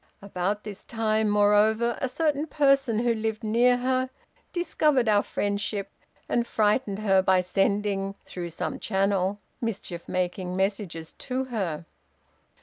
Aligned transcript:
About 0.19 0.63
this 0.63 0.83
time, 0.83 1.29
moreover, 1.29 1.95
a 2.01 2.09
certain 2.09 2.47
person 2.47 2.97
who 3.01 3.13
lived 3.13 3.43
near 3.43 3.77
her, 3.77 4.09
discovered 4.51 5.07
our 5.07 5.21
friendship, 5.21 5.91
and 6.27 6.47
frightened 6.47 6.97
her 6.97 7.21
by 7.21 7.41
sending, 7.41 8.15
through 8.25 8.49
some 8.49 8.79
channel, 8.79 9.37
mischief 9.61 10.09
making 10.09 10.55
messages 10.55 11.13
to 11.13 11.43
her. 11.53 11.85